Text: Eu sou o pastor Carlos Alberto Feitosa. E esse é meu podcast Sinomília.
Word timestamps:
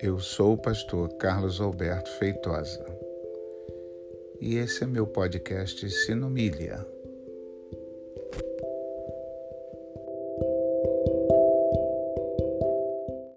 Eu 0.00 0.20
sou 0.20 0.52
o 0.52 0.56
pastor 0.56 1.08
Carlos 1.16 1.60
Alberto 1.60 2.08
Feitosa. 2.18 2.84
E 4.40 4.54
esse 4.54 4.84
é 4.84 4.86
meu 4.86 5.08
podcast 5.08 5.90
Sinomília. 5.90 6.86